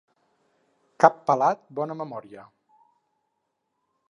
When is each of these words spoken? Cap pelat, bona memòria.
Cap 1.05 1.19
pelat, 1.27 1.61
bona 1.81 1.99
memòria. 2.01 2.49